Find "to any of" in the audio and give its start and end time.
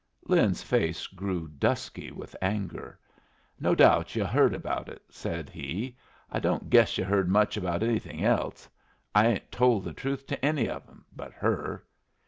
10.25-10.89